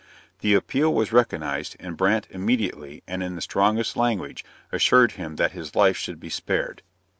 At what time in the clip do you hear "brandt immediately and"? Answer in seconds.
1.95-3.21